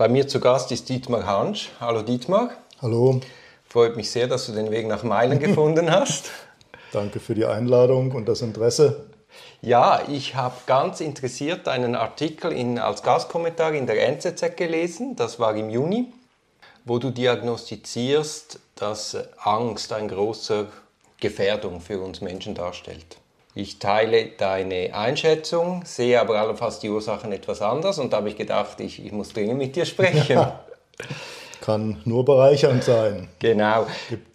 [0.00, 1.72] Bei mir zu Gast ist Dietmar Hansch.
[1.78, 2.52] Hallo Dietmar.
[2.80, 3.20] Hallo.
[3.68, 6.30] Freut mich sehr, dass du den Weg nach Meilen gefunden hast.
[6.90, 9.10] Danke für die Einladung und das Interesse.
[9.60, 15.38] Ja, ich habe ganz interessiert einen Artikel in, als Gastkommentar in der NZZ gelesen, das
[15.38, 16.10] war im Juni,
[16.86, 20.68] wo du diagnostizierst, dass Angst eine große
[21.18, 23.18] Gefährdung für uns Menschen darstellt.
[23.54, 28.36] Ich teile deine Einschätzung, sehe aber allenfalls die Ursachen etwas anders und da habe ich
[28.36, 30.36] gedacht, ich, ich muss dringend mit dir sprechen.
[30.36, 30.64] Ja,
[31.60, 33.28] kann nur bereichernd sein.
[33.38, 33.86] Genau.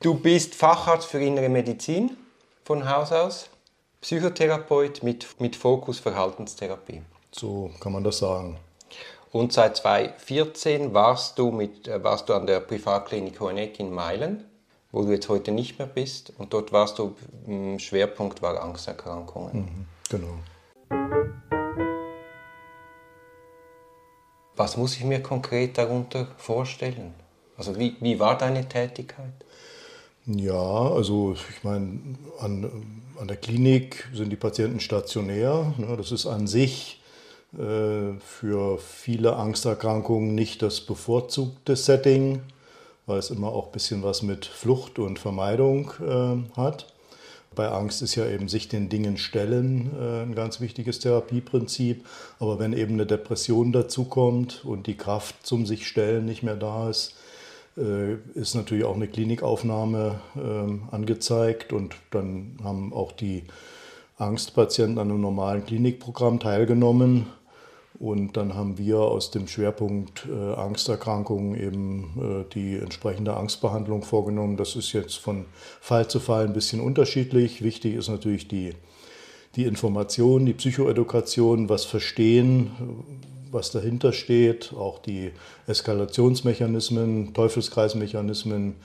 [0.01, 2.17] Du bist Facharzt für innere Medizin
[2.63, 3.49] von Haus aus,
[4.01, 7.01] Psychotherapeut mit, mit Fokus Verhaltenstherapie.
[7.31, 8.57] So kann man das sagen.
[9.31, 14.45] Und seit 2014 warst du, mit, äh, warst du an der Privatklinik Hoheneck in Meilen
[14.95, 16.31] wo du jetzt heute nicht mehr bist.
[16.37, 17.15] Und dort warst du,
[17.79, 19.57] Schwerpunkt war Angsterkrankungen.
[19.57, 20.37] Mhm, genau.
[24.55, 27.13] Was muss ich mir konkret darunter vorstellen?
[27.57, 29.33] Also wie, wie war deine Tätigkeit?
[30.27, 31.99] Ja, also ich meine,
[32.39, 35.73] an, an der Klinik sind die Patienten stationär.
[35.77, 37.01] Ne, das ist an sich
[37.53, 42.41] äh, für viele Angsterkrankungen nicht das bevorzugte Setting
[43.05, 46.87] weil es immer auch ein bisschen was mit Flucht und Vermeidung äh, hat.
[47.55, 52.05] Bei Angst ist ja eben sich den Dingen stellen äh, ein ganz wichtiges Therapieprinzip.
[52.39, 56.89] Aber wenn eben eine Depression dazukommt und die Kraft zum sich stellen nicht mehr da
[56.89, 57.15] ist,
[57.77, 61.71] äh, ist natürlich auch eine Klinikaufnahme äh, angezeigt.
[61.71, 63.43] Und dann haben auch die
[64.17, 67.27] Angstpatienten an einem normalen Klinikprogramm teilgenommen.
[67.99, 74.57] Und dann haben wir aus dem Schwerpunkt äh, Angsterkrankungen eben äh, die entsprechende Angstbehandlung vorgenommen.
[74.57, 75.45] Das ist jetzt von
[75.79, 77.63] Fall zu Fall ein bisschen unterschiedlich.
[77.63, 78.73] Wichtig ist natürlich die,
[79.55, 82.71] die Information, die Psychoedukation, was verstehen,
[83.51, 85.31] was dahinter steht, auch die
[85.67, 88.75] Eskalationsmechanismen, Teufelskreismechanismen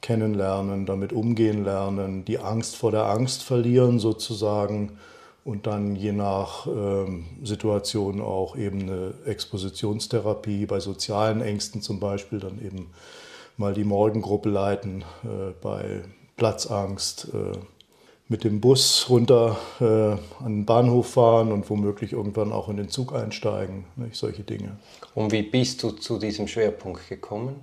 [0.00, 4.92] kennenlernen, damit umgehen lernen, die Angst vor der Angst verlieren sozusagen
[5.44, 12.40] und dann je nach ähm, Situation auch eben eine Expositionstherapie bei sozialen Ängsten zum Beispiel,
[12.40, 12.90] dann eben
[13.56, 16.02] mal die Morgengruppe leiten, äh, bei
[16.36, 17.58] Platzangst äh,
[18.26, 22.88] mit dem Bus runter äh, an den Bahnhof fahren und womöglich irgendwann auch in den
[22.88, 24.16] Zug einsteigen, nicht?
[24.16, 24.78] solche Dinge.
[25.14, 27.56] Und wie bist du zu diesem Schwerpunkt gekommen?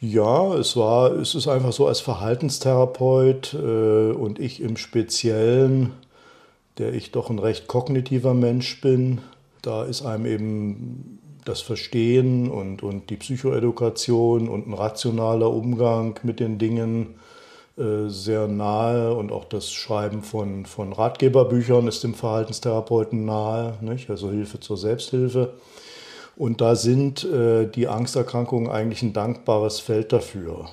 [0.00, 5.92] Ja, es war, es ist einfach so als Verhaltenstherapeut äh, und ich im Speziellen
[6.78, 9.20] der ich doch ein recht kognitiver Mensch bin.
[9.62, 16.40] Da ist einem eben das Verstehen und, und die Psychoedukation und ein rationaler Umgang mit
[16.40, 17.14] den Dingen
[17.78, 24.10] äh, sehr nahe und auch das Schreiben von, von Ratgeberbüchern ist dem Verhaltenstherapeuten nahe, nicht?
[24.10, 25.54] also Hilfe zur Selbsthilfe.
[26.36, 30.66] Und da sind äh, die Angsterkrankungen eigentlich ein dankbares Feld dafür,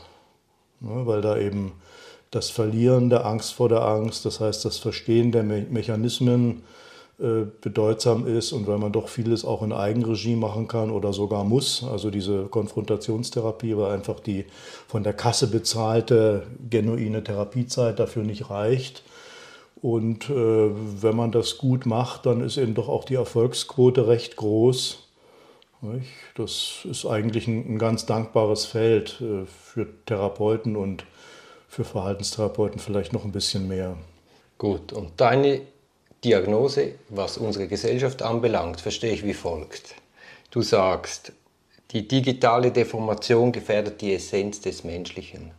[0.79, 1.05] ne?
[1.05, 1.73] weil da eben
[2.33, 6.63] das Verlieren der Angst vor der Angst, das heißt das Verstehen der Me Mechanismen
[7.19, 11.43] äh, bedeutsam ist und weil man doch vieles auch in Eigenregie machen kann oder sogar
[11.43, 11.83] muss.
[11.83, 14.45] Also diese Konfrontationstherapie, weil einfach die
[14.87, 19.03] von der Kasse bezahlte genuine Therapiezeit dafür nicht reicht.
[19.79, 24.37] Und äh, wenn man das gut macht, dann ist eben doch auch die Erfolgsquote recht
[24.37, 24.99] groß.
[26.35, 31.03] Das ist eigentlich ein, ganz dankbares Feld äh, für Therapeuten und
[31.73, 33.97] für Verhaltenstherapeuten vielleicht noch ein bisschen mehr.
[34.59, 35.61] Gut, und deine
[36.23, 39.95] Diagnose, was unsere Gesellschaft anbelangt, verstehe ich wie folgt.
[40.51, 41.31] Du sagst,
[41.89, 45.49] die digitale Deformation gefährdet die Essenz des Menschlichen.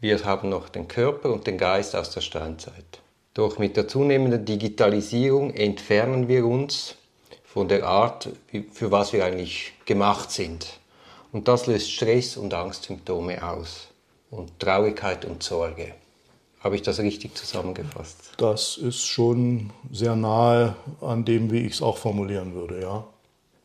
[0.00, 3.02] Wir haben noch den Körper und den Geist aus der Steinzeit.
[3.34, 6.96] Doch mit der zunehmenden Digitalisierung entfernen wir uns
[7.44, 8.30] von der Art,
[8.72, 10.80] für was wir eigentlich gemacht sind.
[11.30, 13.91] Und das löst Stress und Angstsymptome aus
[14.32, 15.92] und Traurigkeit und Sorge.
[16.60, 18.32] Habe ich das richtig zusammengefasst?
[18.38, 23.04] Das ist schon sehr nahe an dem, wie ich es auch formulieren würde, ja.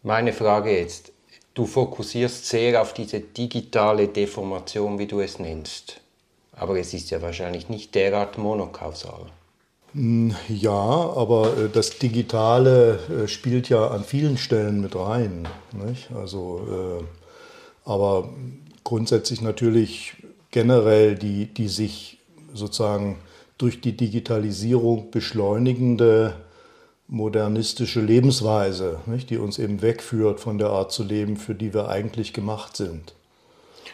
[0.03, 1.11] Meine Frage jetzt,
[1.53, 6.01] du fokussierst sehr auf diese digitale Deformation, wie du es nennst.
[6.53, 9.27] Aber es ist ja wahrscheinlich nicht derart monokausal.
[9.93, 15.47] Hm, ja, aber äh, das Digitale äh, spielt ja an vielen Stellen mit rein.
[15.71, 16.09] Nicht?
[16.11, 18.29] Also, äh, aber
[18.83, 20.15] grundsätzlich natürlich
[20.57, 22.17] generell die, die sich
[22.51, 23.19] sozusagen
[23.59, 26.33] durch die Digitalisierung beschleunigende
[27.07, 31.89] modernistische Lebensweise, nicht, die uns eben wegführt von der Art zu leben, für die wir
[31.89, 33.13] eigentlich gemacht sind.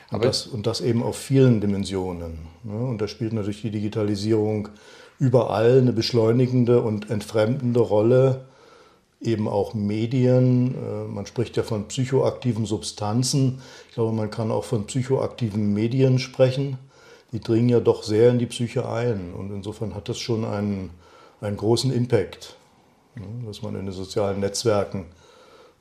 [0.09, 2.47] Und, das, und das, eben auf vielen Dimensionen.
[2.63, 2.77] Ne?
[2.77, 4.69] Und da spielt natürlich die Digitalisierung
[5.19, 8.45] überall eine beschleunigende und entfremdende Rolle
[9.23, 10.75] eben auch Medien.
[10.75, 13.61] Äh, man spricht ja von psychoaktiven Substanzen.
[13.89, 16.77] Ich glaube, man kann auch von psychoaktiven Medien sprechen.
[17.31, 19.33] Die dringen ja doch sehr in die Psyche ein.
[19.33, 20.91] Und insofern hat das schon einen,
[21.41, 22.57] einen großen Impact,
[23.15, 25.05] ne, dass man in den sozialen Netzwerken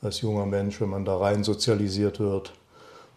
[0.01, 2.53] als junger Mensch, wenn man da rein sozialisiert wird,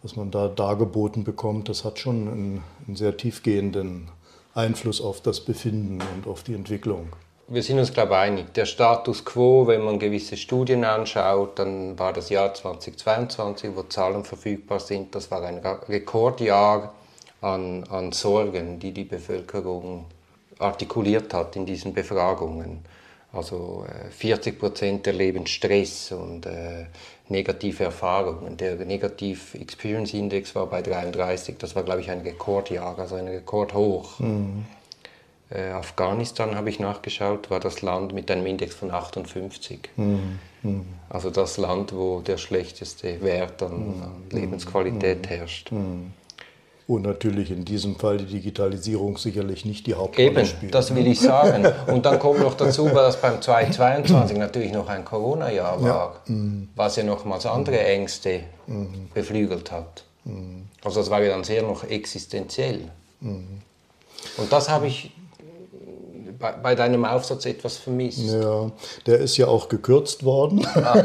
[0.02, 4.08] was man da dargeboten bekommt, das hat schon einen, einen sehr tiefgehenden
[4.54, 7.08] Einfluss auf das Befinden und auf die Entwicklung
[7.48, 8.54] wir sind uns, glaube ich, einig.
[8.54, 14.24] Der Status quo, wenn man gewisse Studien anschaut, dann war das Jahr 2022, wo Zahlen
[14.24, 16.92] verfügbar sind, das war ein Rekordjahr
[17.40, 20.06] an, an Sorgen, die die Bevölkerung
[20.58, 22.80] artikuliert hat in diesen Befragungen.
[23.32, 26.86] Also 40 äh, Prozent erleben Stress und äh,
[27.28, 28.56] negative Erfahrungen.
[28.56, 33.28] Der Negative Experience Index war bei 33, das war, glaube ich, ein Rekordjahr, also ein
[33.28, 34.18] Rekordhoch.
[34.20, 34.64] Mhm.
[35.48, 39.90] Äh, Afghanistan habe ich nachgeschaut, war das Land mit einem Index von 58.
[39.96, 40.38] Mhm.
[40.62, 40.86] Mhm.
[41.08, 44.02] Also das Land, wo der schlechteste Wert an, mhm.
[44.02, 45.28] an Lebensqualität mhm.
[45.28, 45.72] herrscht.
[45.72, 46.12] Mhm.
[46.88, 50.72] Und natürlich in diesem Fall die Digitalisierung sicherlich nicht die Hauptrolle Eben, spielt.
[50.72, 51.66] das will ich sagen.
[51.88, 56.36] Und dann kommt noch dazu, dass beim 2022 natürlich noch ein Corona-Jahr war, ja.
[56.76, 58.44] was ja nochmals andere Ängste
[59.12, 60.04] beflügelt hat.
[60.84, 62.82] Also das war ja dann sehr noch existenziell.
[63.20, 65.10] Und das habe ich
[66.38, 68.18] bei, bei, deinem Aufsatz etwas vermisst.
[68.18, 68.70] Ja,
[69.06, 70.66] der ist ja auch gekürzt worden.
[70.74, 71.02] Ah.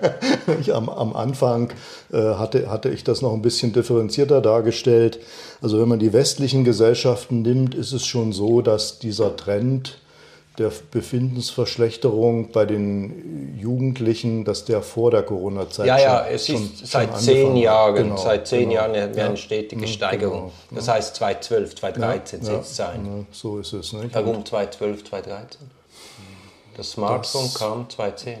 [0.60, 1.72] ich, am, am, Anfang
[2.12, 5.20] äh, hatte, hatte ich das noch ein bisschen differenzierter dargestellt.
[5.60, 9.98] Also wenn man die westlichen Gesellschaften nimmt, ist es schon so, dass dieser Trend
[10.60, 16.86] der Befindensverschlechterung bei den Jugendlichen, dass der vor der Corona-Zeit Ja, ja, es schon, ist
[16.86, 18.72] seit zehn Jahren, genau, seit zehn genau.
[18.74, 20.52] Jahren eine ja, stetige ja, Steigerung.
[20.68, 23.26] Genau, das heißt 2012, 2013 ja, es sein.
[23.32, 23.94] so ist es.
[23.94, 24.14] Nicht?
[24.14, 25.60] Warum 2012, 2013?
[26.76, 28.38] Das Smartphone das, kam 2010.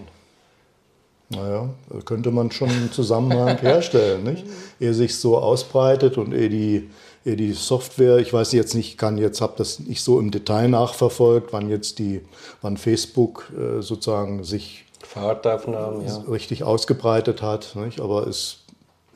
[1.30, 1.70] Naja,
[2.04, 4.44] könnte man schon einen Zusammenhang herstellen, nicht?
[4.78, 6.90] Ehe sich so ausbreitet und ehe die
[7.24, 11.52] die Software, ich weiß jetzt nicht, kann jetzt, habe das nicht so im Detail nachverfolgt,
[11.52, 12.22] wann jetzt die,
[12.62, 16.16] wann Facebook äh, sozusagen sich Fahrtaufnahmen, ja.
[16.30, 17.76] richtig ausgebreitet hat.
[17.76, 18.00] Nicht?
[18.00, 18.60] Aber es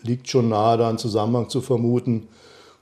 [0.02, 2.28] liegt schon nahe, da einen Zusammenhang zu vermuten.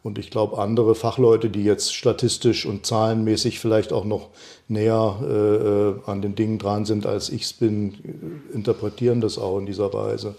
[0.03, 4.31] Und ich glaube, andere Fachleute, die jetzt statistisch und zahlenmäßig vielleicht auch noch
[4.67, 9.59] näher äh, äh an den Dingen dran sind, als ich es bin, interpretieren das auch
[9.59, 10.35] in dieser Weise.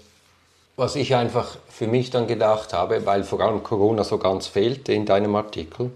[0.76, 4.92] Was ich einfach für mich dann gedacht habe, weil vor allem Corona so ganz fehlte
[4.92, 5.92] in deinem Artikel,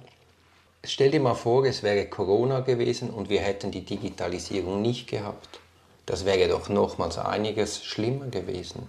[0.84, 5.60] stell dir mal vor, es wäre Corona gewesen und wir hätten die Digitalisierung nicht gehabt.
[6.06, 8.88] Das wäre doch nochmals einiges schlimmer gewesen.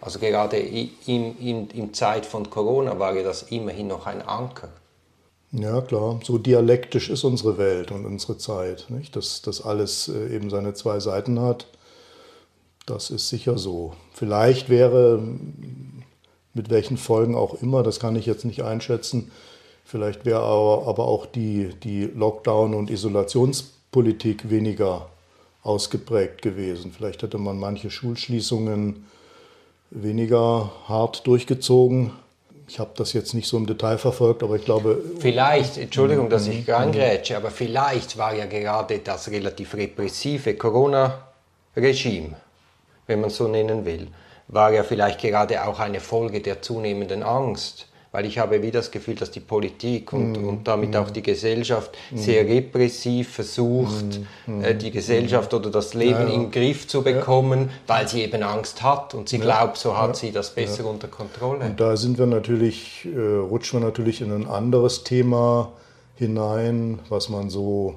[0.00, 0.90] Also gerade in,
[1.38, 4.68] in, in Zeit von Corona war ja das immerhin noch ein Anker.
[5.52, 6.18] Ja, klar.
[6.24, 9.14] So dialektisch ist unsere Welt und unsere Zeit, nicht?
[9.14, 11.66] Dass das alles äh, eben seine zwei Seiten hat.
[12.86, 13.94] Das ist sicher so.
[14.12, 15.22] Vielleicht wäre,
[16.52, 19.30] mit welchen Folgen auch immer, das kann ich jetzt nicht einschätzen,
[19.84, 25.08] vielleicht wäre aber, aber auch die, die Lockdown- und Isolationspolitik weniger
[25.62, 26.92] ausgeprägt gewesen.
[26.94, 29.06] Vielleicht hätte man manche Schulschließungen
[29.90, 32.10] weniger hart durchgezogen.
[32.68, 35.02] Ich habe das jetzt nicht so im Detail verfolgt, aber ich glaube.
[35.20, 42.36] Vielleicht, Entschuldigung, dass ich reingrätsche, aber vielleicht war ja gerade das relativ repressive Corona-Regime
[43.06, 44.08] wenn man so nennen will,
[44.48, 47.88] war ja vielleicht gerade auch eine Folge der zunehmenden Angst.
[48.12, 51.10] Weil ich habe wie das Gefühl, dass die Politik und, mm, und damit mm, auch
[51.10, 52.16] die Gesellschaft mm.
[52.16, 56.34] sehr repressiv versucht, mm, äh, die Gesellschaft oder das Leben ja, ja.
[56.34, 57.68] in den Griff zu bekommen, ja.
[57.88, 61.64] weil sie eben Angst hat und sie glaubt, so hat sie das besser unter Kontrolle.
[61.64, 65.72] Und da sind wir natürlich, äh, rutschen wir natürlich in ein anderes Thema
[66.14, 67.96] hinein, was man so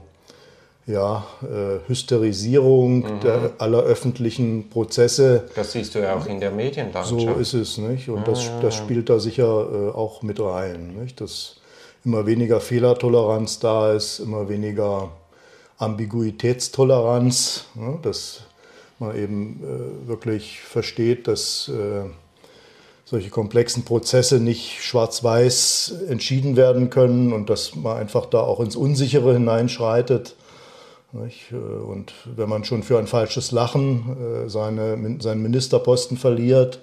[0.88, 3.20] ja, äh, Hysterisierung mhm.
[3.20, 5.44] der, aller öffentlichen Prozesse.
[5.54, 7.10] Das siehst du ja auch in der Medienlandschaft.
[7.10, 8.10] So ist es, nicht?
[8.10, 11.20] Und das, das spielt da sicher äh, auch mit rein, nicht?
[11.20, 11.58] Dass
[12.06, 15.10] immer weniger Fehlertoleranz da ist, immer weniger
[15.78, 18.00] Ambiguitätstoleranz, ne?
[18.02, 18.44] dass
[18.98, 19.62] man eben
[20.06, 22.10] äh, wirklich versteht, dass äh,
[23.04, 28.78] solche komplexen Prozesse nicht schwarz-weiß entschieden werden können und dass man einfach da auch ins
[28.78, 30.36] Unsichere hineinschreitet
[31.14, 36.80] und wenn man schon für ein falsches Lachen äh, seine, seinen Ministerposten verliert,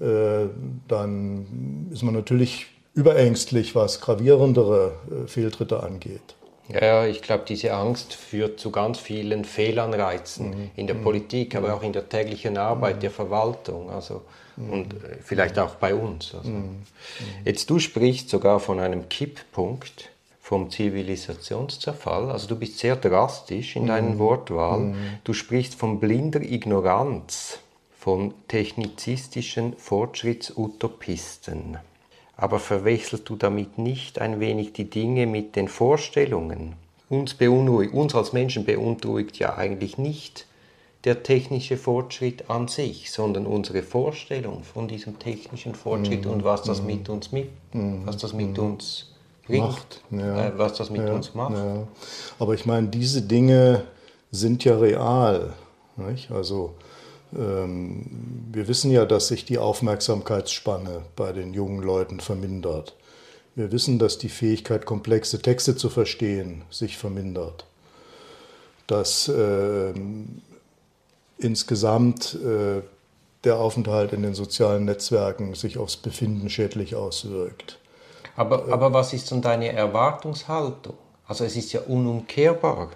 [0.00, 0.46] äh,
[0.88, 4.92] dann ist man natürlich überängstlich, was gravierendere
[5.26, 6.34] Fehltritte angeht.
[6.68, 10.70] Ja, ich glaube, diese Angst führt zu ganz vielen Fehlanreizen mhm.
[10.76, 11.02] in der mhm.
[11.02, 11.74] Politik, aber mhm.
[11.74, 13.00] auch in der täglichen Arbeit mhm.
[13.00, 14.22] der Verwaltung also,
[14.56, 14.70] mhm.
[14.70, 16.34] und vielleicht auch bei uns.
[16.34, 16.50] Also.
[16.50, 16.82] Mhm.
[17.44, 20.10] Jetzt du sprichst sogar von einem Kipppunkt
[20.44, 22.30] vom Zivilisationszerfall.
[22.30, 24.94] Also du bist sehr drastisch in deinen Wortwahl.
[25.24, 27.60] Du sprichst von blinder Ignoranz,
[27.98, 31.78] von technizistischen Fortschrittsutopisten.
[32.36, 36.74] Aber verwechselst du damit nicht ein wenig die Dinge mit den Vorstellungen?
[37.08, 40.46] Uns beunruhigt, uns als Menschen beunruhigt ja eigentlich nicht
[41.04, 46.82] der technische Fortschritt an sich, sondern unsere Vorstellung von diesem technischen Fortschritt und was das
[46.82, 49.13] mit uns mit, was das mit uns
[49.46, 50.46] bringt, Macht, ja.
[50.46, 51.54] äh, was das mit Ja, uns macht.
[51.54, 51.86] Ja.
[52.38, 53.84] Aber ich meine, diese Dinge
[54.30, 55.52] sind ja real.
[55.96, 56.30] Nicht?
[56.30, 56.74] Also
[57.36, 58.04] ähm,
[58.52, 62.94] wir wissen ja, dass sich die Aufmerksamkeitsspanne bei den jungen Leuten vermindert.
[63.54, 67.66] Wir wissen, dass die Fähigkeit, komplexe Texte zu verstehen, sich vermindert.
[68.86, 70.42] Dass ähm,
[71.38, 72.82] insgesamt äh,
[73.44, 77.78] der Aufenthalt in den sozialen Netzwerken sich aufs Befinden schädlich auswirkt.
[78.36, 80.96] Aber, aber was ist denn deine Erwartungshaltung?
[81.26, 82.90] Also es ist ja unumkehrbar.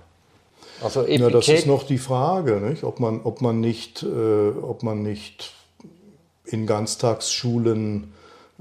[0.83, 2.85] Also Ja, das ist noch die Frage, nicht?
[2.85, 5.53] Ob, man, ob, man nicht, äh, ob man nicht
[6.45, 8.13] in Ganztagsschulen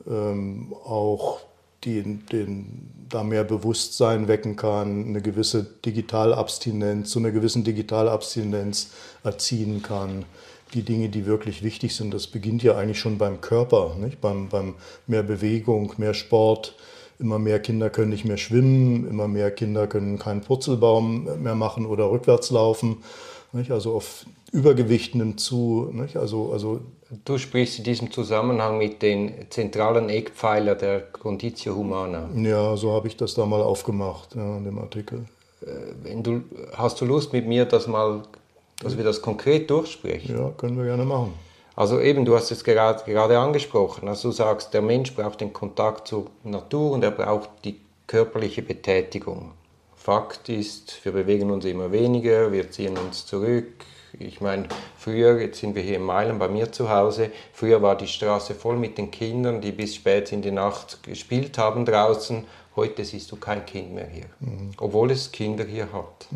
[0.08, 1.40] ähm, auch
[1.84, 8.90] die, den, da mehr Bewusstsein wecken kann, eine gewisse Digitalabstinenz, zu einer gewissen Digitalabstinenz
[9.24, 10.26] erziehen kann.
[10.74, 14.20] Die Dinge, die wirklich wichtig sind, das beginnt ja eigentlich schon beim Körper, nicht?
[14.22, 14.76] Beim, beim
[15.08, 16.76] mehr Bewegung, mehr Sport.
[17.20, 21.88] Immer mehr Kinder können nicht mehr schwimmen, immer mehr Kinder können keinen Purzelbaum mehr machen
[21.88, 22.98] oder rückwärts laufen.
[23.54, 23.72] Nicht?
[23.72, 25.90] Also auf Übergewicht nimmt zu.
[25.94, 26.16] Nicht?
[26.16, 26.82] Also, also
[27.24, 32.30] Du sprichst in diesem Zusammenhang mit den zentralen Eckpfeiler der Conditio Humana.
[32.36, 35.26] ja, so habe ich das da mal aufgemacht ja, in dem Artikel.
[36.04, 36.44] Wenn du,
[36.74, 38.24] hast du Lust mit mir, das mal,
[38.82, 40.38] dass wir das konkret durchsprechen?
[40.38, 41.34] Ja, können wir gerne machen.
[41.76, 44.08] Also eben, du hast es gerade, gerade angesprochen.
[44.08, 48.64] Also du sagst, der Mensch braucht den Kontakt zur Natur und er braucht die körperliche
[48.64, 49.52] Betätigung.
[49.96, 53.86] Fakt ist, wir bewegen uns immer weniger, wir ziehen uns zurück.
[54.18, 54.68] Ich meine,
[54.98, 58.56] früher, jetzt sind wir hier in Meilen bei mir zu Hause, früher war die Straße
[58.56, 62.46] voll mit den Kindern, die bis spät in die Nacht gespielt haben draußen.
[62.76, 64.26] Heute siehst du kein Kind mehr hier,
[64.78, 66.28] obwohl es Kinder hier hat.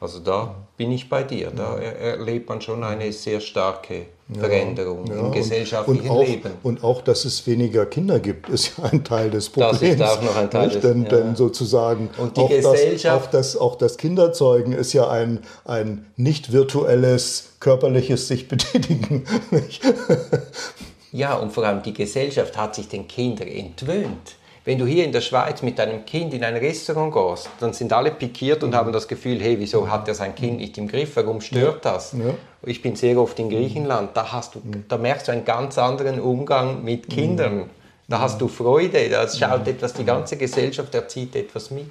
[0.00, 1.50] Also da bin ich bei dir.
[1.50, 6.22] Da er- erlebt man schon eine sehr starke Veränderung Ja, im und- gesellschaftlichen und auch,
[6.26, 6.50] Leben.
[6.62, 9.94] Und auch, dass es weniger Kinder gibt, ist ja ein Teil des Das Problems.
[10.00, 11.08] ist auch noch ein Teil des- denn, ja.
[11.08, 15.40] denn sozusagen Und die auch, Gesellschaft- das, auch, das, auch das Kinderzeugen ist ja ein,
[15.64, 19.24] ein nicht virtuelles, körperliches sich betätigen.
[21.12, 24.34] Ja, und vor allem die Gesellschaft hat sich den Kindern entwöhnt.
[24.64, 27.92] Wenn du hier in der Schweiz mit deinem Kind in ein Restaurant gehst, dann sind
[27.92, 31.16] alle pikiert und haben das Gefühl, hey, wieso hat er sein Kind nicht im Griff?
[31.16, 32.12] Warum stört das?
[32.12, 32.34] Ja.
[32.62, 36.18] Ich bin sehr oft in Griechenland, da, hast du, da merkst du einen ganz anderen
[36.18, 37.68] Umgang mit Kindern.
[38.08, 41.90] Da hast du Freude, da schaut etwas, die ganze Gesellschaft erzieht etwas mit.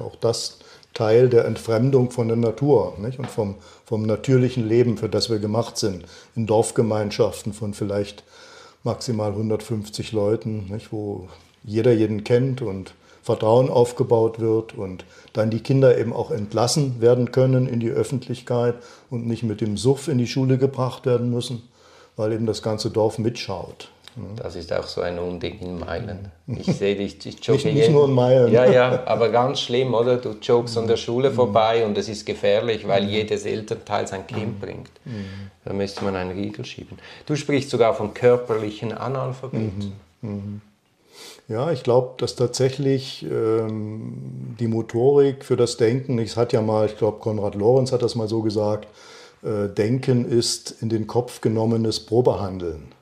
[0.00, 0.58] Auch das
[0.94, 3.18] Teil der Entfremdung von der Natur nicht?
[3.18, 6.04] und vom, vom natürlichen Leben, für das wir gemacht sind,
[6.36, 8.24] in Dorfgemeinschaften von vielleicht
[8.84, 10.92] maximal 150 Leuten, nicht?
[10.92, 11.28] wo
[11.64, 17.30] jeder jeden kennt und Vertrauen aufgebaut wird und dann die Kinder eben auch entlassen werden
[17.30, 18.74] können in die Öffentlichkeit
[19.10, 21.62] und nicht mit dem Suff in die Schule gebracht werden müssen,
[22.16, 23.88] weil eben das ganze Dorf mitschaut.
[24.36, 26.30] Das ist auch so ein Unding in Meilen.
[26.46, 28.52] Ich sehe dich, ich jogge Nicht- nicht jeden- nur in Meilen.
[28.52, 30.16] Ja, ja, aber ganz schlimm, oder?
[30.18, 34.60] Du joggst an der Schule vorbei und es ist gefährlich, weil jedes Elternteil sein Kind
[34.60, 34.90] bringt.
[35.64, 36.98] Da müsste man einen Riegel schieben.
[37.24, 39.70] Du sprichst sogar vom körperlichen Analphabet.
[41.48, 46.86] Ja, ich glaube, dass tatsächlich ähm, die Motorik für das Denken, es hat ja mal,
[46.86, 48.88] ich glaube, Konrad Lorenz hat das mal so gesagt,
[49.42, 52.92] äh, Denken ist in den Kopf genommenes Probehandeln.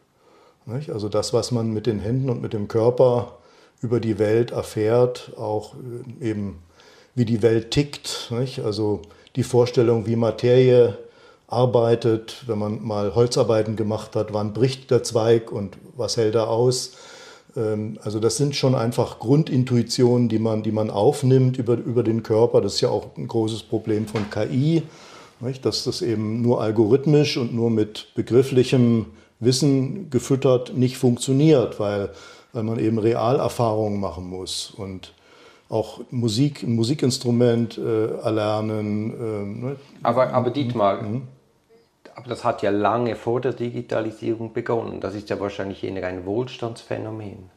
[0.67, 0.91] Nicht?
[0.91, 3.37] Also das, was man mit den Händen und mit dem Körper
[3.83, 5.75] über die Welt erfährt, auch
[6.21, 6.63] äh, eben
[7.15, 8.31] wie die Welt tickt.
[8.31, 8.61] Nicht?
[8.61, 9.03] Also
[9.37, 10.99] die Vorstellung, wie Materie
[11.47, 16.49] arbeitet, wenn man mal Holzarbeiten gemacht hat, wann bricht der Zweig und was hält er
[16.49, 16.93] aus.
[17.57, 22.23] Ähm, Also das sind schon einfach Grundintuitionen, die man, die man aufnimmt über, über den
[22.23, 22.61] Körper.
[22.61, 24.83] Das ist ja auch ein großes Problem von KI,
[25.41, 25.65] nicht?
[25.65, 29.07] dass das eben nur algorithmisch und nur mit begrifflichem
[29.41, 32.11] Wissen gefüttert nicht funktioniert, weil,
[32.53, 35.13] weil man eben Realerfahrungen machen muss und
[35.71, 39.61] auch Musik, ein Musikinstrument äh, erlernen.
[39.61, 39.77] ne?
[40.03, 41.01] Aber, aber Dietmar,
[42.21, 45.01] aber das hat ja lange vor der Digitalisierung begonnen.
[45.01, 47.51] Das ist ja wahrscheinlich eher ein Wohlstandsphänomen.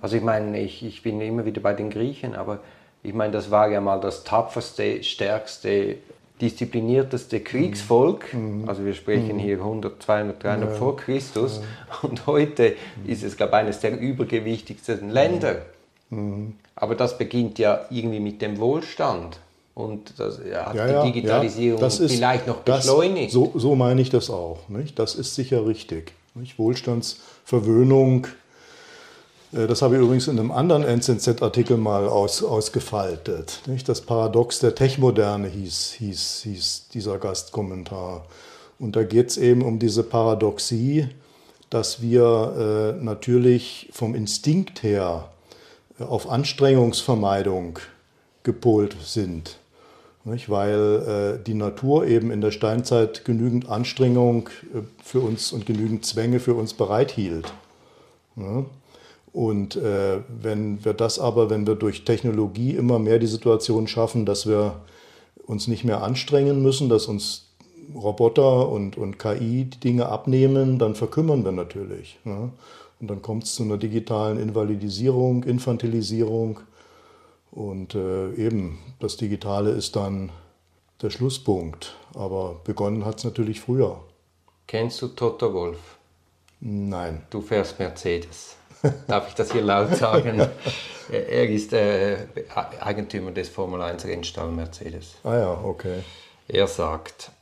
[0.00, 2.60] Also ich meine, ich, ich bin immer wieder bei den Griechen, aber
[3.02, 5.96] ich meine, das war ja mal das tapferste, stärkste,
[6.40, 8.34] disziplinierteste Kriegsvolk.
[8.66, 11.60] Also wir sprechen hier 100, 200, 300 vor Christus.
[12.02, 15.62] Und heute ist es, glaube ich, eines der übergewichtigsten Länder.
[16.10, 16.54] Mhm.
[16.74, 19.38] Aber das beginnt ja irgendwie mit dem Wohlstand.
[19.78, 23.30] Und das hat ja, die ja, Digitalisierung ja, das ist, vielleicht noch das, beschleunigt.
[23.30, 24.58] So, so meine ich das auch.
[24.68, 24.98] Nicht?
[24.98, 26.14] Das ist sicher richtig.
[26.34, 26.58] Nicht?
[26.58, 28.26] Wohlstandsverwöhnung,
[29.52, 33.60] äh, das habe ich übrigens in einem anderen NZZ-Artikel mal aus, ausgefaltet.
[33.66, 33.88] Nicht?
[33.88, 38.26] Das Paradox der Techmoderne hieß, hieß, hieß dieser Gastkommentar.
[38.80, 41.06] Und da geht es eben um diese Paradoxie,
[41.70, 45.28] dass wir äh, natürlich vom Instinkt her
[46.00, 47.78] äh, auf Anstrengungsvermeidung
[48.42, 49.56] gepolt sind.
[50.30, 50.50] Nicht?
[50.50, 56.04] Weil äh, die Natur eben in der Steinzeit genügend Anstrengung äh, für uns und genügend
[56.04, 57.52] Zwänge für uns bereithielt.
[58.36, 58.64] Ja?
[59.32, 64.26] Und äh, wenn wir das aber, wenn wir durch Technologie immer mehr die Situation schaffen,
[64.26, 64.80] dass wir
[65.46, 67.46] uns nicht mehr anstrengen müssen, dass uns
[67.94, 72.18] Roboter und, und KI die Dinge abnehmen, dann verkümmern wir natürlich.
[72.24, 72.50] Ne?
[73.00, 76.60] Und dann kommt es zu einer digitalen Invalidisierung, Infantilisierung.
[77.58, 80.30] Und äh, eben, das Digitale ist dann
[81.02, 81.96] der Schlusspunkt.
[82.14, 84.00] Aber begonnen hat es natürlich früher.
[84.68, 85.98] Kennst du Toto Wolf?
[86.60, 87.26] Nein.
[87.30, 88.54] Du fährst Mercedes.
[89.08, 90.40] Darf ich das hier laut sagen?
[91.10, 92.28] er ist äh,
[92.78, 95.16] Eigentümer des Formel 1 Rennstall Mercedes.
[95.24, 96.04] Ah ja, okay.
[96.46, 97.32] Er sagt,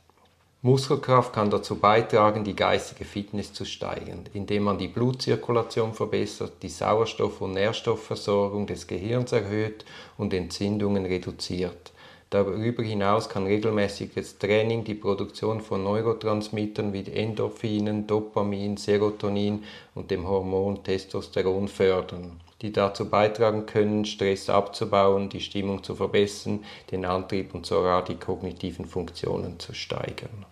[0.63, 6.69] Muskelkraft kann dazu beitragen, die geistige Fitness zu steigern, indem man die Blutzirkulation verbessert, die
[6.69, 9.85] Sauerstoff- und Nährstoffversorgung des Gehirns erhöht
[10.17, 11.91] und Entzündungen reduziert.
[12.31, 20.27] Darüber hinaus kann regelmäßiges Training die Produktion von Neurotransmittern wie Endorphinen, Dopamin, Serotonin und dem
[20.27, 27.53] Hormon Testosteron fördern, die dazu beitragen können, Stress abzubauen, die Stimmung zu verbessern, den Antrieb
[27.53, 30.45] und sogar die kognitiven Funktionen zu steigern.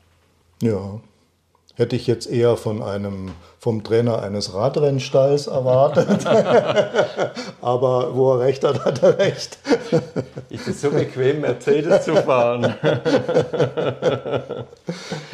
[0.62, 1.00] Ja,
[1.76, 6.26] hätte ich jetzt eher von einem, vom Trainer eines Radrennstalls erwartet.
[7.62, 9.60] Aber wo er recht hat, hat er recht.
[10.50, 12.74] Ist es so bequem, Mercedes zu fahren?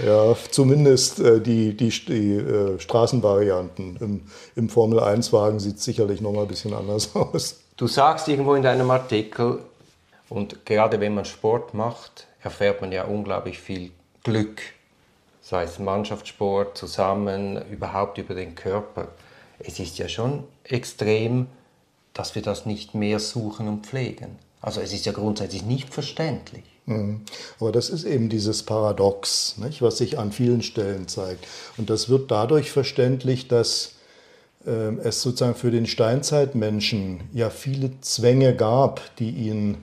[0.06, 3.98] ja, zumindest äh, die, die, die äh, Straßenvarianten.
[4.00, 4.22] Im,
[4.56, 7.60] Im Formel-1-Wagen sieht es sicherlich noch mal ein bisschen anders aus.
[7.78, 9.60] Du sagst irgendwo in deinem Artikel,
[10.30, 13.92] und gerade wenn man Sport macht, erfährt man ja unglaublich viel
[14.24, 14.62] Glück
[15.42, 19.10] sei es Mannschaftssport, zusammen, überhaupt über den Körper.
[19.60, 21.48] Es ist ja schon extrem,
[22.14, 24.38] dass wir das nicht mehr suchen und pflegen.
[24.62, 26.64] Also es ist ja grundsätzlich nicht verständlich.
[26.86, 27.22] Mhm.
[27.60, 31.48] Aber das ist eben dieses Paradox, nicht, was sich an vielen Stellen zeigt.
[31.78, 33.96] Und das wird dadurch verständlich, dass
[34.66, 39.78] äh, es sozusagen für den Steinzeitmenschen ja viele Zwänge gab, die ihn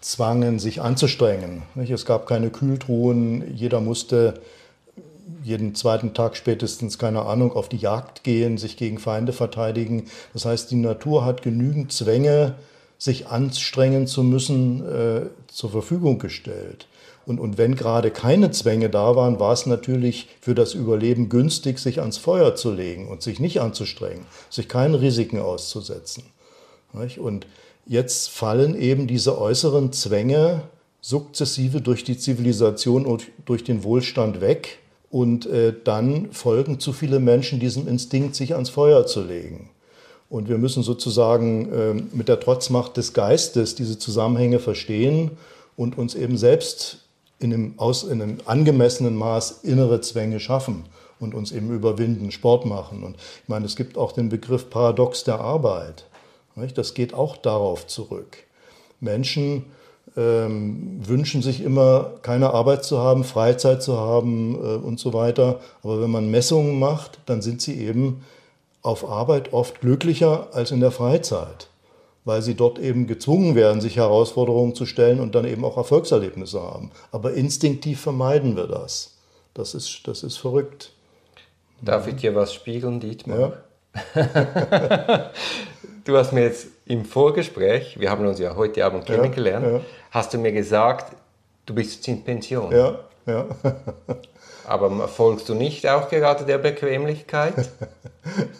[0.00, 1.62] zwangen, sich anzustrengen.
[1.74, 1.90] Nicht?
[1.90, 4.40] Es gab keine Kühltruhen, jeder musste
[5.42, 10.04] jeden zweiten Tag spätestens, keine Ahnung, auf die Jagd gehen, sich gegen Feinde verteidigen.
[10.32, 12.54] Das heißt, die Natur hat genügend Zwänge,
[12.98, 16.86] sich anstrengen zu müssen, äh, zur Verfügung gestellt.
[17.26, 21.78] Und, und wenn gerade keine Zwänge da waren, war es natürlich für das Überleben günstig,
[21.78, 26.24] sich ans Feuer zu legen und sich nicht anzustrengen, sich keinen Risiken auszusetzen.
[26.92, 27.46] Und
[27.86, 30.62] jetzt fallen eben diese äußeren Zwänge
[31.00, 34.78] sukzessive durch die Zivilisation und durch den Wohlstand weg.
[35.12, 39.68] Und äh, dann folgen zu viele Menschen diesem Instinkt, sich ans Feuer zu legen.
[40.30, 45.32] Und wir müssen sozusagen äh, mit der Trotzmacht des Geistes diese Zusammenhänge verstehen
[45.76, 47.00] und uns eben selbst
[47.38, 50.86] in einem, aus, in einem angemessenen Maß innere Zwänge schaffen
[51.20, 53.04] und uns eben überwinden, Sport machen.
[53.04, 56.06] Und ich meine, es gibt auch den Begriff Paradox der Arbeit.
[56.74, 58.38] Das geht auch darauf zurück.
[59.00, 59.66] Menschen
[60.16, 65.60] ähm, wünschen sich immer, keine Arbeit zu haben, Freizeit zu haben äh, und so weiter.
[65.82, 68.24] Aber wenn man Messungen macht, dann sind sie eben
[68.82, 71.68] auf Arbeit oft glücklicher als in der Freizeit,
[72.24, 76.60] weil sie dort eben gezwungen werden, sich Herausforderungen zu stellen und dann eben auch Erfolgserlebnisse
[76.60, 76.90] haben.
[77.10, 79.16] Aber instinktiv vermeiden wir das.
[79.54, 80.92] Das ist, das ist verrückt.
[81.80, 83.38] Darf ich dir was spiegeln, Dietmar?
[83.38, 83.52] Ja.
[86.04, 89.80] du hast mir jetzt im Vorgespräch, wir haben uns ja heute Abend kennengelernt, ja, ja.
[90.10, 91.14] hast du mir gesagt,
[91.66, 92.72] du bist jetzt in Pension.
[92.72, 93.46] Ja, ja.
[94.64, 97.70] Aber folgst du nicht auch gerade der Bequemlichkeit?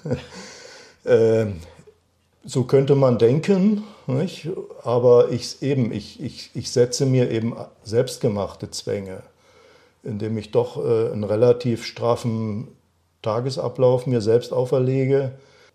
[1.07, 1.61] ähm,
[2.45, 4.49] so könnte man denken, nicht?
[4.83, 9.23] aber ich, eben, ich, ich, ich setze mir eben selbstgemachte Zwänge,
[10.03, 12.69] indem ich doch äh, einen relativ straffen
[13.23, 15.33] Tagesablauf mir selbst auferlege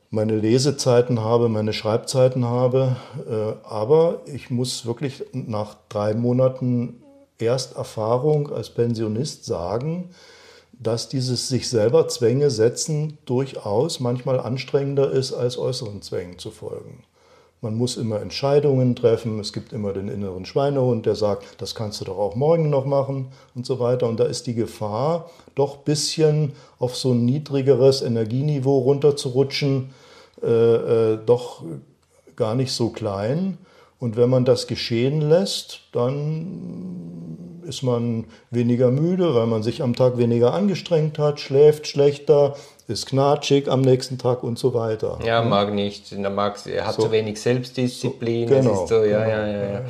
[0.09, 2.95] meine Lesezeiten habe, meine Schreibzeiten habe.
[3.29, 7.01] Äh, aber ich muss wirklich nach drei Monaten
[7.39, 10.09] Ersterfahrung als Pensionist sagen,
[10.71, 17.03] dass dieses sich selber Zwänge setzen durchaus manchmal anstrengender ist, als äußeren Zwängen zu folgen.
[17.61, 19.39] Man muss immer Entscheidungen treffen.
[19.39, 22.85] Es gibt immer den inneren Schweinehund, der sagt, das kannst du doch auch morgen noch
[22.85, 24.07] machen und so weiter.
[24.07, 29.89] Und da ist die Gefahr, doch ein bisschen auf so ein niedrigeres Energieniveau runterzurutschen,
[30.43, 31.63] äh, äh, doch
[32.35, 33.57] gar nicht so klein.
[33.99, 39.95] Und wenn man das geschehen lässt, dann ist man weniger müde, weil man sich am
[39.95, 42.55] Tag weniger angestrengt hat, schläft schlechter,
[42.87, 45.19] ist knatschig am nächsten Tag und so weiter.
[45.23, 46.11] Ja, mag nicht.
[46.11, 47.03] Er, er hat so.
[47.03, 48.47] zu wenig Selbstdisziplin.
[48.47, 49.81] So, genau, so, ja, genau, ja, ja, ja.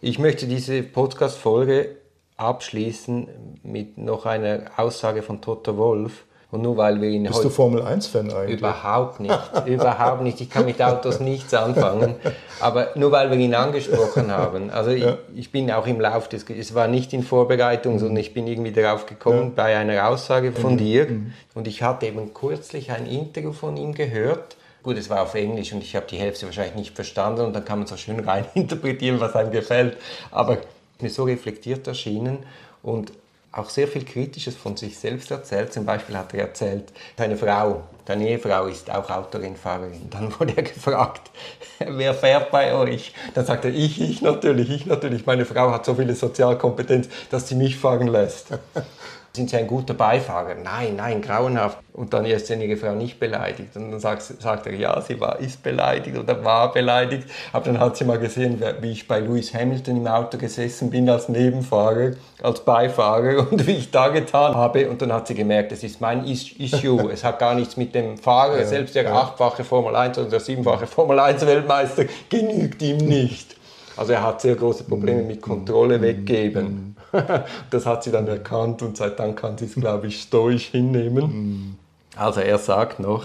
[0.00, 1.96] Ich möchte diese Podcast-Folge
[2.36, 3.28] abschließen
[3.62, 6.25] mit noch einer Aussage von Toto Wolf.
[6.52, 8.60] Und nur weil wir ihn Bist du Formel 1-Fan eigentlich?
[8.60, 9.34] Überhaupt nicht.
[9.66, 10.40] überhaupt nicht.
[10.40, 12.14] Ich kann mit Autos nichts anfangen.
[12.60, 14.70] Aber nur weil wir ihn angesprochen haben.
[14.70, 15.18] Also ich, ja.
[15.34, 18.70] ich bin auch im Lauf des, es war nicht in Vorbereitung, sondern ich bin irgendwie
[18.70, 19.52] darauf gekommen ja.
[19.56, 20.78] bei einer Aussage von mhm.
[20.78, 21.06] dir.
[21.08, 21.32] Mhm.
[21.54, 24.56] Und ich hatte eben kürzlich ein Interview von ihm gehört.
[24.84, 27.64] Gut, es war auf Englisch und ich habe die Hälfte wahrscheinlich nicht verstanden und dann
[27.64, 29.96] kann man so schön rein interpretieren, was einem gefällt.
[30.30, 30.58] Aber
[31.00, 32.38] mir so reflektiert erschienen
[32.84, 33.12] und
[33.52, 35.72] auch sehr viel Kritisches von sich selbst erzählt.
[35.72, 40.08] Zum Beispiel hat er erzählt, seine Frau, seine Ehefrau ist auch Autorennfahrerin.
[40.10, 41.30] Dann wurde er gefragt,
[41.78, 43.12] wer fährt bei euch?
[43.34, 45.26] Dann sagt er, ich, ich natürlich, ich natürlich.
[45.26, 48.48] Meine Frau hat so viele Sozialkompetenz, dass sie mich fahren lässt.
[49.36, 50.54] Sind Sie ein guter Beifahrer?
[50.54, 51.76] Nein, nein, grauenhaft.
[51.92, 53.76] Und dann ist seine Frau nicht beleidigt.
[53.76, 57.28] Und dann sagt, sagt er, ja, sie war, ist beleidigt oder war beleidigt.
[57.52, 61.10] Aber dann hat sie mal gesehen, wie ich bei Lewis Hamilton im Auto gesessen bin
[61.10, 64.88] als Nebenfahrer, als Beifahrer und wie ich da getan habe.
[64.88, 67.10] Und dann hat sie gemerkt, es ist mein Issue.
[67.12, 69.14] Es hat gar nichts mit dem Fahrer, ja, selbst der ja.
[69.14, 73.56] achtfache Formel 1 oder der siebenfache Formel 1 Weltmeister genügt ihm nicht.
[73.96, 76.95] Also er hat sehr große Probleme mit Kontrolle weggeben.
[77.70, 81.78] das hat sie dann erkannt und seit dann kann sie es, glaube ich, stoisch hinnehmen.
[82.16, 83.24] Also er sagt noch,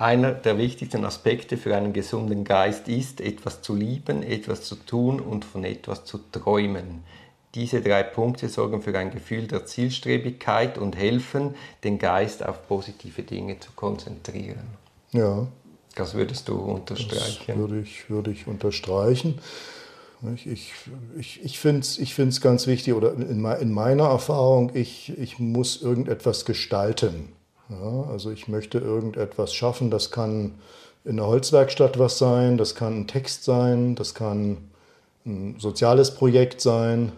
[0.00, 5.20] einer der wichtigsten Aspekte für einen gesunden Geist ist, etwas zu lieben, etwas zu tun
[5.20, 7.04] und von etwas zu träumen.
[7.54, 13.22] Diese drei Punkte sorgen für ein Gefühl der Zielstrebigkeit und helfen, den Geist auf positive
[13.22, 14.68] Dinge zu konzentrieren.
[15.10, 15.46] Ja.
[15.96, 17.44] Das würdest du unterstreichen?
[17.48, 19.38] Das würde ich, würde ich unterstreichen.
[20.34, 20.46] Ich,
[21.18, 25.38] ich, ich finde es ich find's ganz wichtig, oder in, in meiner Erfahrung, ich, ich
[25.38, 27.32] muss irgendetwas gestalten.
[27.70, 30.54] Ja, also ich möchte irgendetwas schaffen, das kann
[31.04, 34.70] in der Holzwerkstatt was sein, das kann ein Text sein, das kann
[35.24, 37.12] ein soziales Projekt sein.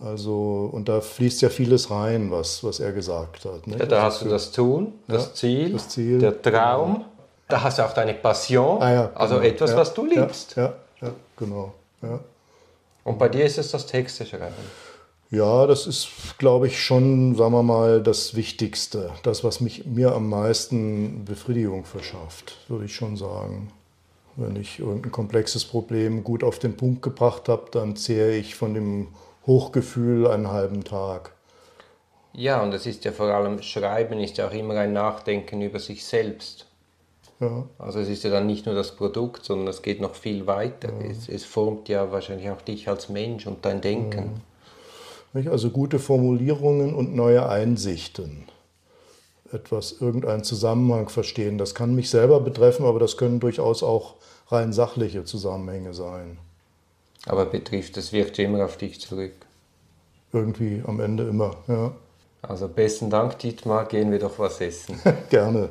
[0.00, 3.60] Also, und da fließt ja vieles rein, was, was er gesagt hat.
[3.66, 7.04] Ja, da hast du das Tun, das, ja, Ziel, das Ziel, der Traum.
[7.46, 9.46] Da hast du auch deine Passion, ah, also genau.
[9.46, 10.56] etwas, was du liebst.
[10.56, 10.72] Ja,
[11.36, 11.74] genau.
[12.04, 12.20] Ja.
[13.04, 14.54] Und bei dir ist es das Texte schreiben?
[15.30, 19.10] Ja, das ist, glaube ich, schon, sagen wir mal, das Wichtigste.
[19.22, 23.72] Das, was mich, mir am meisten Befriedigung verschafft, würde ich schon sagen.
[24.36, 28.74] Wenn ich irgendein komplexes Problem gut auf den Punkt gebracht habe, dann zehre ich von
[28.74, 29.08] dem
[29.46, 31.32] Hochgefühl einen halben Tag.
[32.32, 35.78] Ja, und es ist ja vor allem, Schreiben ist ja auch immer ein Nachdenken über
[35.78, 36.66] sich selbst.
[37.40, 37.66] Ja.
[37.78, 40.92] Also es ist ja dann nicht nur das Produkt, sondern es geht noch viel weiter.
[41.00, 41.10] Ja.
[41.10, 44.40] Es, es, formt ja wahrscheinlich auch dich als Mensch und dein Denken.
[45.34, 48.44] Also gute Formulierungen und neue Einsichten.
[49.52, 51.58] Etwas, irgendeinen Zusammenhang verstehen.
[51.58, 54.14] Das kann mich selber betreffen, aber das können durchaus auch
[54.48, 56.38] rein sachliche Zusammenhänge sein.
[57.26, 59.32] Aber betrifft, das wirkt immer auf dich zurück.
[60.32, 61.92] Irgendwie am Ende immer, ja.
[62.42, 63.86] Also besten Dank, Dietmar.
[63.86, 65.00] Gehen wir doch was essen.
[65.30, 65.70] Gerne.